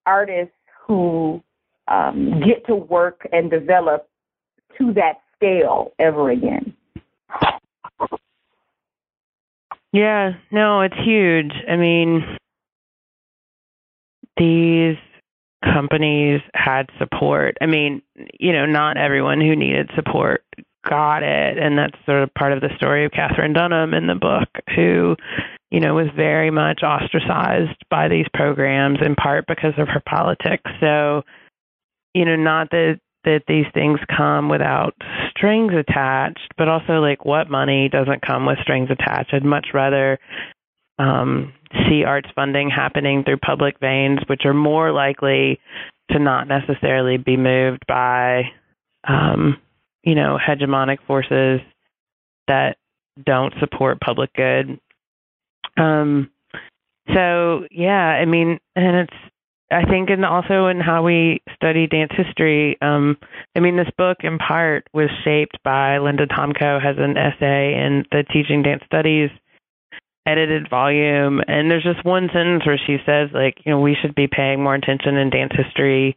[0.04, 0.52] artists
[0.86, 1.42] who
[1.88, 4.08] um, get to work and develop
[4.76, 6.74] to that scale ever again.
[9.92, 11.52] Yeah, no, it's huge.
[11.70, 12.36] I mean,
[14.36, 14.96] these
[15.64, 17.56] companies had support.
[17.60, 18.02] I mean,
[18.38, 20.44] you know, not everyone who needed support
[20.88, 21.58] got it.
[21.58, 25.16] And that's sort of part of the story of Katherine Dunham in the book, who,
[25.70, 30.70] you know, was very much ostracized by these programs in part because of her politics.
[30.80, 31.22] So,
[32.14, 34.94] you know, not that that these things come without
[35.30, 39.32] strings attached, but also like what money doesn't come with strings attached.
[39.32, 40.18] I'd much rather
[40.98, 41.52] um,
[41.88, 45.60] see arts funding happening through public veins, which are more likely
[46.10, 48.42] to not necessarily be moved by,
[49.08, 49.56] um,
[50.02, 51.60] you know, hegemonic forces
[52.46, 52.76] that
[53.24, 54.78] don't support public good.
[55.76, 56.30] Um,
[57.12, 59.16] so yeah, I mean, and it's
[59.70, 62.76] I think, and also in how we study dance history.
[62.80, 63.16] Um,
[63.56, 68.04] I mean, this book in part was shaped by Linda Tomko has an essay in
[68.12, 69.30] the Teaching Dance Studies
[70.26, 74.14] edited volume, and there's just one sentence where she says, like, you know, we should
[74.14, 76.16] be paying more attention in dance history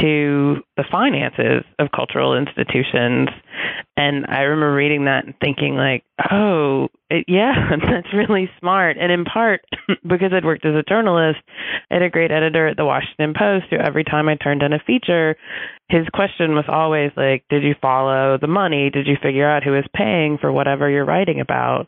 [0.00, 3.28] to the finances of cultural institutions.
[3.96, 8.96] And I remember reading that and thinking, like, oh, it, yeah, that's really smart.
[9.00, 9.62] And in part
[10.02, 11.38] because I'd worked as a journalist,
[11.90, 14.82] had a great editor at the Washington Post who, every time I turned in a
[14.86, 15.36] feature,
[15.88, 18.90] his question was always like, did you follow the money?
[18.90, 21.86] Did you figure out who was paying for whatever you're writing about?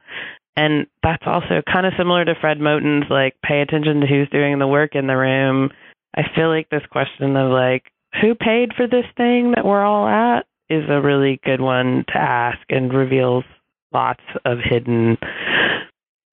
[0.58, 4.58] And that's also kind of similar to Fred Moten's, like, pay attention to who's doing
[4.58, 5.70] the work in the room.
[6.16, 7.84] I feel like this question of, like,
[8.20, 12.18] who paid for this thing that we're all at is a really good one to
[12.18, 13.44] ask and reveals
[13.92, 15.16] lots of hidden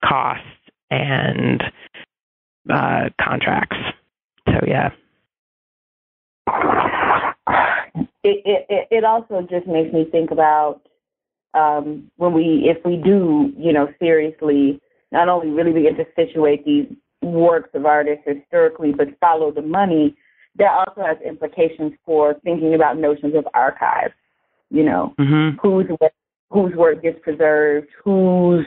[0.03, 0.43] costs
[0.89, 1.63] and
[2.67, 3.77] uh, contracts.
[4.47, 4.89] So yeah.
[8.23, 10.81] It, it it also just makes me think about
[11.55, 14.79] um, when we if we do you know seriously
[15.11, 16.87] not only really begin to situate these
[17.21, 20.15] works of artists historically, but follow the money
[20.57, 24.13] that also has implications for thinking about notions of archives.
[24.69, 25.57] You know, mm-hmm.
[25.61, 25.85] whose
[26.49, 28.65] whose work gets preserved, whose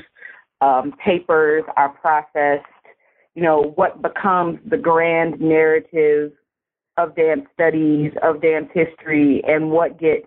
[0.61, 2.67] um, papers are processed.
[3.35, 6.33] You know, what becomes the grand narrative
[6.97, 10.27] of dance studies, of dance history, and what gets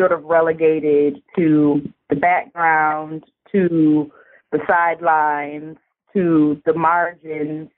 [0.00, 4.10] sort of relegated to the background, to
[4.50, 5.76] the sidelines,
[6.14, 7.68] to the margins,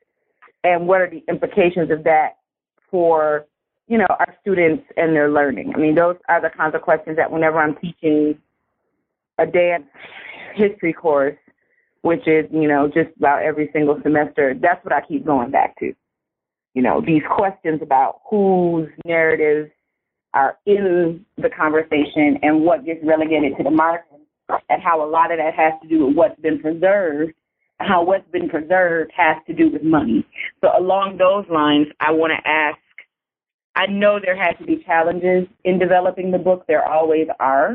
[0.63, 2.37] and what are the implications of that
[2.89, 3.45] for
[3.89, 5.73] you know our students and their learning.
[5.75, 8.39] I mean, those are the kinds of questions that whenever I'm teaching
[9.39, 9.85] a dance
[10.55, 11.37] history course,
[12.03, 15.77] which is you know just about every single semester, that's what I keep going back
[15.81, 15.93] to.
[16.75, 19.73] You know, these questions about whose narratives
[20.35, 24.21] are in the conversation and what gets relegated to the margin,
[24.69, 27.33] and how a lot of that has to do with what's been preserved
[27.79, 30.25] how what's been preserved has to do with money.
[30.61, 32.79] So along those lines, I want to ask
[33.75, 36.65] I know there had to be challenges in developing the book.
[36.69, 37.75] There always are.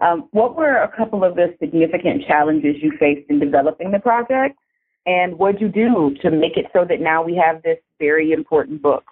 [0.00, 4.58] Um, what were a couple of the significant challenges you faced in developing the project?
[5.06, 8.32] And what did you do to make it so that now we have this very
[8.32, 9.04] important book?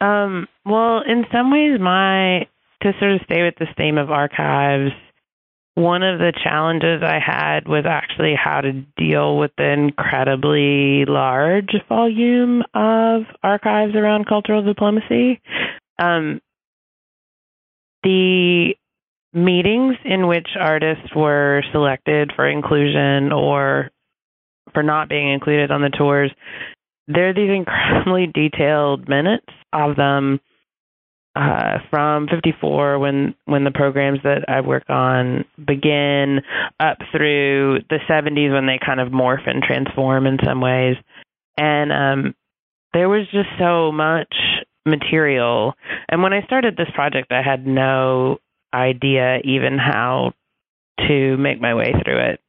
[0.00, 2.46] Um, well, in some ways, my
[2.82, 4.92] to sort of stay with this theme of archives,
[5.74, 11.74] one of the challenges I had was actually how to deal with the incredibly large
[11.88, 15.40] volume of archives around cultural diplomacy.
[15.98, 16.40] Um,
[18.02, 18.74] the
[19.34, 23.90] meetings in which artists were selected for inclusion or
[24.72, 26.30] for not being included on the tours,
[27.08, 30.40] there are these incredibly detailed minutes of them
[31.36, 36.40] uh, from 54 when when the programs that I work on begin
[36.80, 40.96] up through the 70s when they kind of morph and transform in some ways.
[41.58, 42.34] And um
[42.94, 44.34] there was just so much
[44.86, 45.74] material.
[46.08, 48.38] And when I started this project I had no
[48.72, 50.32] idea even how
[51.06, 52.40] to make my way through it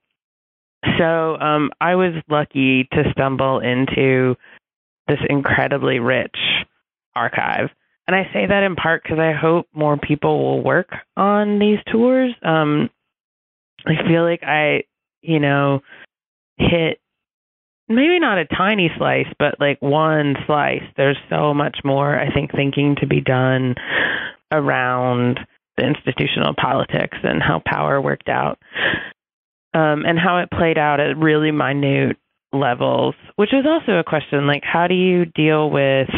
[0.97, 4.35] so um, I was lucky to stumble into
[5.07, 6.35] this incredibly rich
[7.15, 7.69] archive.
[8.07, 11.79] And I say that in part because I hope more people will work on these
[11.91, 12.33] tours.
[12.43, 12.89] Um,
[13.85, 14.83] I feel like I,
[15.21, 15.81] you know,
[16.57, 16.99] hit
[17.89, 20.83] maybe not a tiny slice, but like one slice.
[20.95, 23.75] There's so much more, I think, thinking to be done
[24.51, 25.39] around
[25.77, 28.57] the institutional politics and how power worked out
[29.73, 32.17] um, and how it played out at really minute
[32.53, 36.09] levels, which is also a question like, how do you deal with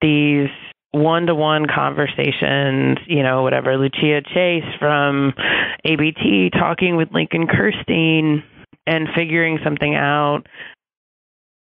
[0.00, 0.48] these
[0.92, 5.32] one to one conversations, you know, whatever, Lucia Chase from
[5.84, 8.42] ABT talking with Lincoln Kirstein
[8.86, 10.42] and figuring something out.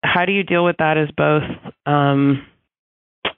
[0.03, 1.43] How do you deal with that as both
[1.87, 2.45] um,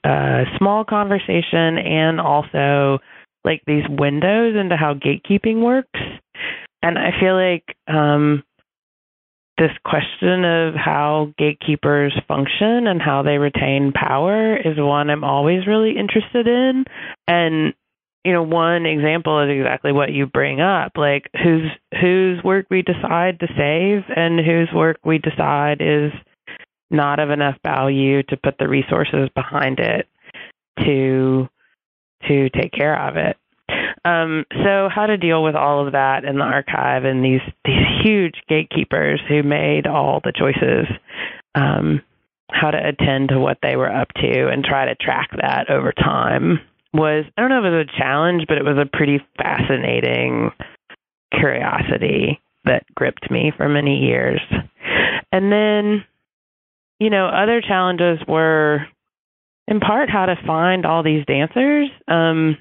[0.03, 2.99] a small conversation and also
[3.45, 5.99] like these windows into how gatekeeping works?
[6.83, 8.43] And I feel like um,
[9.57, 15.65] this question of how gatekeepers function and how they retain power is one I'm always
[15.65, 16.83] really interested in.
[17.27, 17.73] And
[18.25, 21.69] you know, one example is exactly what you bring up, like whose
[21.99, 26.11] whose work we decide to save and whose work we decide is
[26.89, 30.07] not of enough value to put the resources behind it
[30.79, 31.47] to
[32.27, 33.37] to take care of it.
[34.05, 37.85] Um, so how to deal with all of that in the archive and these these
[38.03, 40.87] huge gatekeepers who made all the choices,
[41.55, 42.01] um,
[42.51, 45.93] how to attend to what they were up to and try to track that over
[45.93, 46.59] time
[46.93, 50.51] was I don't know if it was a challenge, but it was a pretty fascinating
[51.31, 54.41] curiosity that gripped me for many years.
[55.31, 56.05] And then,
[56.99, 58.85] you know, other challenges were
[59.67, 61.89] in part how to find all these dancers.
[62.07, 62.57] Um,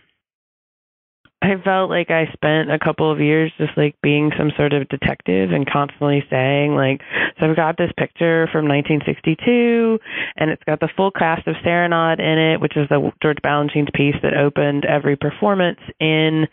[1.42, 4.88] I felt like I spent a couple of years just like being some sort of
[4.88, 7.00] detective and constantly saying like,
[7.38, 9.98] so I've got this picture from 1962,
[10.36, 13.90] and it's got the full cast of Serenade in it, which is the George Balanchine's
[13.92, 16.46] piece that opened every performance in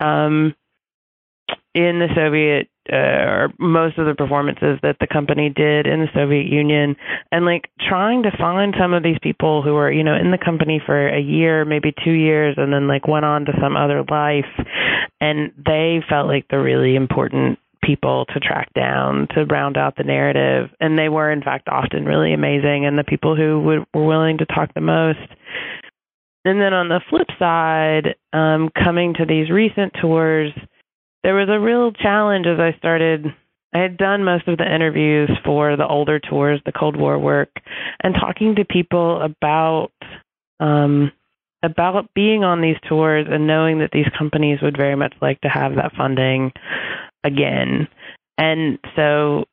[0.00, 0.54] um,
[1.74, 6.08] in the Soviet uh, or most of the performances that the company did in the
[6.14, 6.96] Soviet Union,
[7.30, 10.38] and like trying to find some of these people who were you know in the
[10.38, 14.04] company for a year, maybe two years, and then like went on to some other
[14.10, 14.50] life,
[15.20, 20.04] and they felt like the really important people to track down to round out the
[20.04, 20.70] narrative.
[20.80, 24.38] And they were in fact often really amazing and the people who would, were willing
[24.38, 25.18] to talk the most.
[26.44, 30.52] And then on the flip side um coming to these recent tours
[31.22, 33.26] there was a real challenge as I started.
[33.74, 37.50] I had done most of the interviews for the older tours, the Cold War work,
[38.02, 39.92] and talking to people about
[40.60, 41.10] um,
[41.62, 45.48] about being on these tours and knowing that these companies would very much like to
[45.48, 46.52] have that funding
[47.24, 47.86] again.
[48.36, 49.44] And so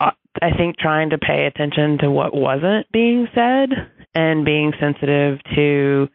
[0.00, 0.10] uh,
[0.42, 3.68] I think trying to pay attention to what wasn't being said
[4.14, 6.08] and being sensitive to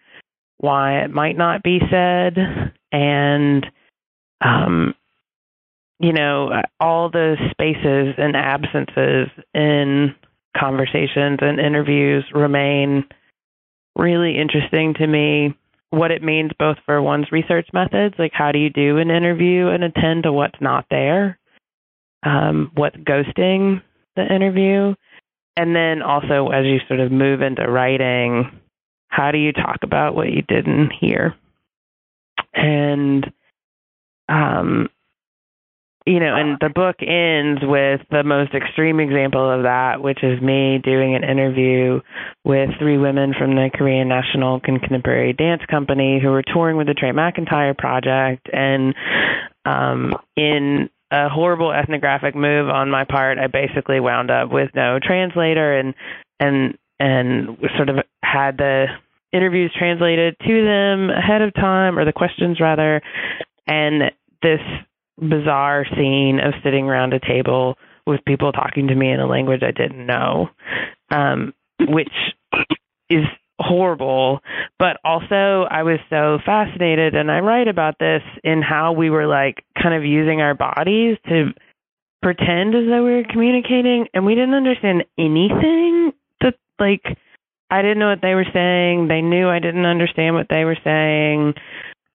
[0.58, 2.38] why it might not be said
[2.92, 3.66] and
[4.42, 4.94] um,
[6.00, 10.16] you know, all the spaces and absences in
[10.58, 13.06] conversations and interviews remain
[13.96, 15.56] really interesting to me.
[15.92, 19.68] What it means both for one's research methods, like how do you do an interview
[19.68, 21.40] and attend to what's not there,
[22.24, 23.82] um, what's ghosting
[24.16, 24.94] the interview,
[25.58, 28.52] and then also as you sort of move into writing,
[29.10, 31.36] how do you talk about what you didn't hear?
[32.54, 33.26] And
[34.30, 34.90] um,
[36.06, 40.42] you know, and the book ends with the most extreme example of that, which is
[40.42, 42.00] me doing an interview
[42.44, 46.96] with three women from the Korean National Contemporary Dance Company who were touring with the
[46.96, 48.48] Trey McIntyre project.
[48.52, 48.96] And
[49.66, 55.00] um, in a horrible ethnographic move on my part, I basically wound up with no
[55.02, 55.94] translator and
[56.40, 58.86] and and sort of had the
[59.32, 63.02] interviews translated to them ahead of time, or the questions rather,
[63.68, 64.12] and
[64.42, 64.62] this
[65.20, 67.78] bizarre scene of sitting around a table
[68.08, 70.50] with people talking to me in a language I didn't know,
[71.12, 72.12] um, which
[73.10, 73.26] is
[73.60, 74.40] horrible.
[74.78, 79.28] But also, I was so fascinated, and I write about this in how we were
[79.28, 81.52] like kind of using our bodies to
[82.22, 87.04] pretend as though we were communicating, and we didn't understand anything that like.
[87.72, 89.10] I didn't know what they were saying.
[89.10, 91.54] They knew I didn't understand what they were saying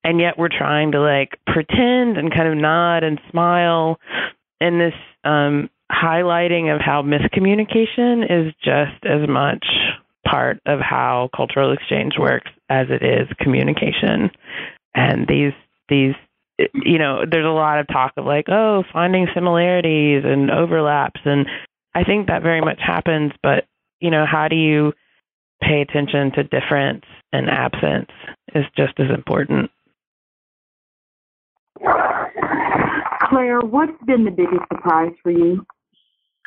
[0.04, 3.98] and yet we're trying to like pretend and kind of nod and smile
[4.60, 4.94] in this
[5.24, 9.66] um highlighting of how miscommunication is just as much
[10.26, 14.30] part of how cultural exchange works as it is communication
[14.94, 15.52] and these
[15.88, 16.14] these
[16.74, 21.20] you know, there's a lot of talk of like, oh, finding similarities and overlaps.
[21.24, 21.46] And
[21.94, 23.32] I think that very much happens.
[23.42, 23.66] But,
[24.00, 24.92] you know, how do you
[25.62, 28.10] pay attention to difference and absence
[28.54, 29.70] is just as important.
[33.34, 35.66] Clare, what's been the biggest surprise for you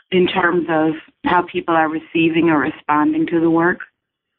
[0.09, 0.93] in terms of
[1.25, 3.79] how people are receiving or responding to the work?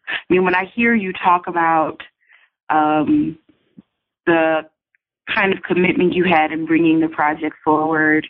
[0.09, 1.99] I mean, when I hear you talk about
[2.71, 3.39] um,
[4.25, 4.63] the
[5.35, 8.27] kind of commitment you had in bringing the project forward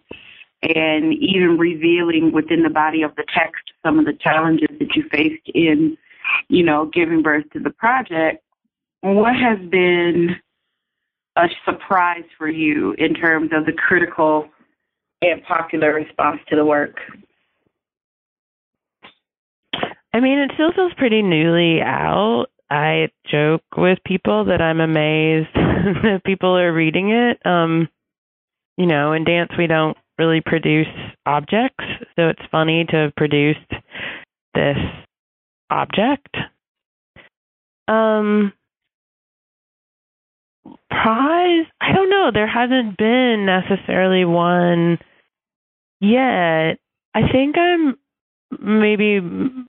[0.63, 5.05] and even revealing within the body of the text some of the challenges that you
[5.13, 5.97] faced in,
[6.49, 8.43] you know, giving birth to the project,
[9.01, 10.35] what has been
[11.39, 14.49] a surprise for you in terms of the critical
[15.23, 16.97] and popular response to the work?
[20.13, 22.47] I mean, it still feels pretty newly out.
[22.71, 27.39] I joke with people that I'm amazed that people are reading it.
[27.47, 27.89] Um,
[28.77, 30.87] you know, in dance we don't really produce
[31.25, 31.85] objects,
[32.17, 33.71] so it's funny to have produced
[34.55, 34.77] this
[35.71, 36.37] object.
[37.87, 38.53] Um,
[40.91, 41.67] prize?
[41.81, 42.31] I don't know.
[42.33, 44.99] There hasn't been necessarily one
[46.01, 46.79] yet.
[47.15, 47.97] I think I'm
[48.61, 49.21] maybe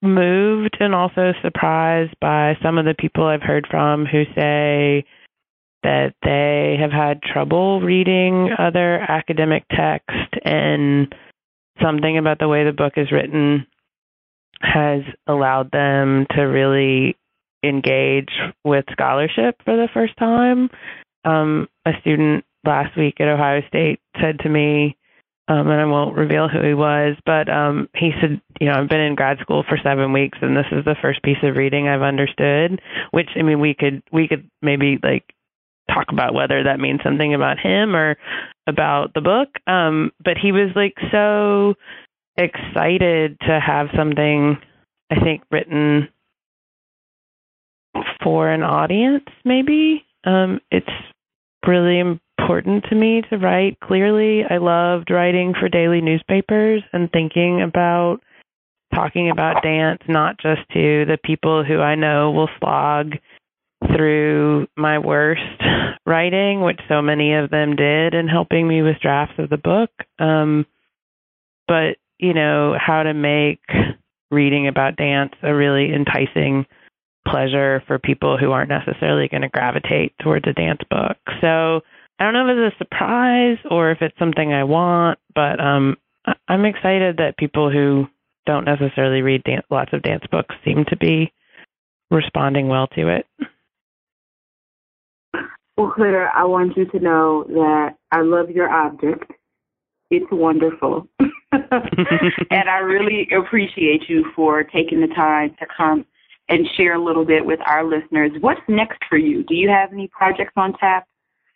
[0.02, 5.06] moved and also surprised by some of the people I've heard from who say
[5.84, 11.14] that they have had trouble reading other academic text and
[11.82, 13.66] something about the way the book is written
[14.62, 17.16] has allowed them to really
[17.64, 18.32] engage
[18.64, 20.70] with scholarship for the first time.
[21.26, 24.96] Um, a student last week at Ohio State said to me,
[25.50, 28.90] um, and I won't reveal who he was, but um, he said, you know, I've
[28.90, 31.88] been in grad school for seven weeks, and this is the first piece of reading
[31.88, 32.80] I've understood.
[33.12, 35.26] Which I mean, we could we could maybe like
[35.92, 38.16] talk about whether that means something about him or
[38.68, 39.50] about the book.
[39.66, 41.74] Um, but he was like so
[42.38, 44.58] excited to have something,
[45.10, 46.10] I think, written
[48.24, 49.26] for an audience.
[49.46, 50.88] Maybe um, it's
[51.68, 54.44] really important to me to write clearly.
[54.50, 58.20] I loved writing for daily newspapers and thinking about
[58.94, 63.14] talking about dance, not just to the people who I know will slog
[63.96, 65.42] through my worst
[66.06, 69.92] writing, which so many of them did in helping me with drafts of the book.
[70.18, 70.66] Um,
[71.68, 73.62] but, you know, how to make
[74.32, 76.66] reading about dance a really enticing
[77.28, 81.18] pleasure for people who aren't necessarily going to gravitate towards a dance book.
[81.42, 81.82] So
[82.20, 85.98] I don't know if it's a surprise or if it's something I want, but um,
[86.48, 88.08] I'm excited that people who
[88.46, 91.32] don't necessarily read lots of dance books seem to be
[92.12, 93.26] responding well to it.
[95.78, 99.32] Well, Clare, I want you to know that I love your object.
[100.10, 101.08] It's wonderful.
[101.52, 106.06] and I really appreciate you for taking the time to come
[106.50, 108.32] and share a little bit with our listeners.
[108.42, 109.44] What's next for you?
[109.44, 111.08] Do you have any projects on tap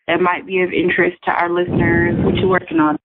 [0.07, 2.15] that might be of interest to our listeners?
[2.23, 2.97] What you working on?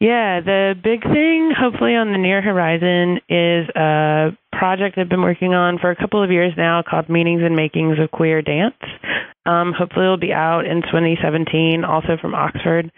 [0.00, 5.54] Yeah, the big thing, hopefully on the near horizon, is a project I've been working
[5.54, 8.74] on for a couple of years now called Meanings and Makings of Queer Dance.
[9.44, 12.92] Um, hopefully, it'll be out in 2017, also from Oxford.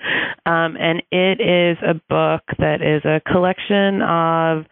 [0.46, 4.66] Um, and it is a book that is a collection of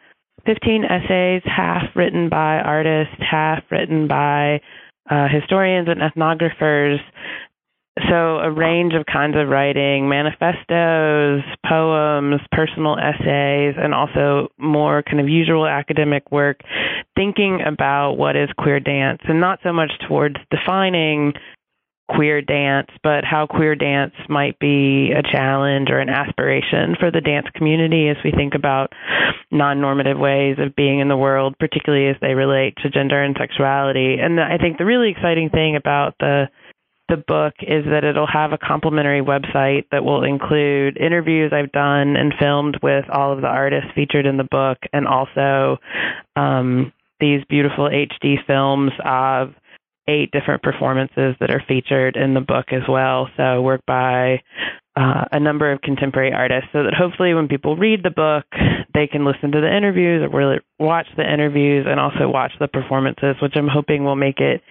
[0.48, 4.62] 15 essays, half written by artists, half written by
[5.10, 6.96] uh, historians and ethnographers.
[8.08, 15.20] So a range of kinds of writing manifestos poems personal essays and also more kind
[15.20, 16.60] of usual academic work
[17.14, 21.34] thinking about what is queer dance and not so much towards defining
[22.08, 27.20] queer dance but how queer dance might be a challenge or an aspiration for the
[27.20, 28.92] dance community as we think about
[29.50, 34.16] non-normative ways of being in the world particularly as they relate to gender and sexuality.
[34.20, 36.48] And i think the really exciting thing about the
[37.08, 42.16] the book is that it'll have a complimentary website that will include interviews I've done
[42.16, 45.78] and filmed with all of the artists featured in the book, and also
[46.36, 49.54] um, these beautiful HD films of
[50.08, 53.28] eight different performances that are featured in the book as well.
[53.36, 54.42] So, work by
[54.96, 58.44] uh, a number of contemporary artists, so that hopefully, when people read the book,
[58.94, 62.66] they can listen to the interviews or really watch the interviews and also watch the
[62.66, 64.62] performances, which I'm hoping will make it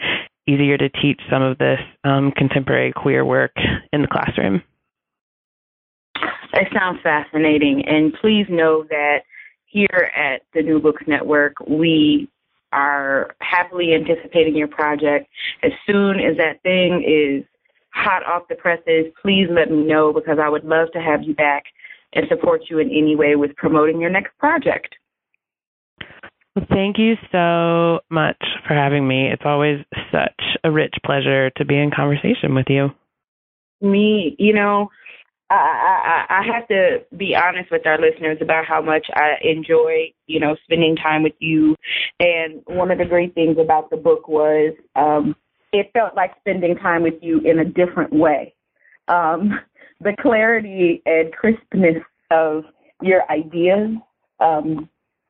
[0.48, 3.52] easier to teach some of this um, contemporary queer work
[3.94, 4.62] in the classroom.
[6.54, 7.84] That sounds fascinating.
[7.86, 9.20] And please know that
[9.66, 12.30] here at the New Books Network, we
[12.72, 15.28] are happily anticipating your project.
[15.64, 17.46] As soon as that thing is
[17.94, 21.34] hot off the presses, please let me know because I would love to have you
[21.34, 21.64] back
[22.14, 24.96] and support you in any way with promoting your next project.
[26.56, 29.30] Well, thank you so much for having me.
[29.32, 29.80] It's always
[30.12, 32.90] such a rich pleasure to be in conversation with you.
[33.80, 34.90] Me, you know,
[35.50, 40.40] I, I, have to be honest with our listeners about how much I enjoy, you
[40.40, 41.76] know, spending time with you.
[42.20, 45.36] And one of the great things about the book was um,
[45.72, 48.54] it felt like spending time with you in a different way.
[49.08, 49.60] Um,
[50.02, 52.66] the clarity and crispness of
[53.02, 53.96] your ideas
[54.40, 54.90] um,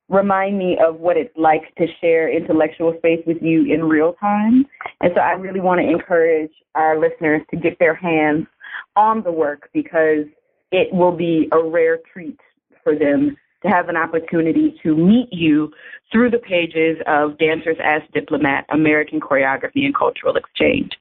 [0.09, 4.65] remind me of what it's like to share intellectual space with you in real time.
[5.01, 8.47] And so I really want to encourage our listeners to get their hands
[8.95, 10.25] on the work because
[10.71, 12.39] it will be a rare treat
[12.83, 15.71] for them to have an opportunity to meet you
[16.11, 20.91] through the pages of Dancers as Diplomat, American Choreography and Cultural Exchange.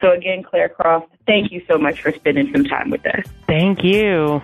[0.00, 3.24] So again, Clare Croft, thank you so much for spending some time with us.
[3.46, 4.40] Thank you.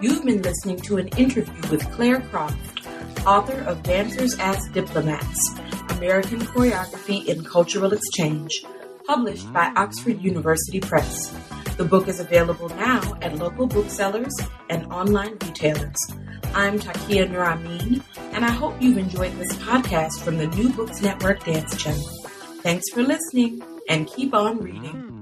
[0.00, 2.86] You've been listening to an interview with Clare Croft,
[3.26, 5.58] author of Dancers as Diplomats,
[5.90, 8.62] American Choreography and Cultural Exchange,
[9.06, 11.32] published by Oxford University Press.
[11.76, 14.34] The book is available now at local booksellers
[14.68, 15.96] and online retailers.
[16.54, 18.02] I'm Takiyah Nur Amin,
[18.32, 22.08] and I hope you've enjoyed this podcast from the New Books Network Dance Channel.
[22.62, 25.15] Thanks for listening, and keep on reading.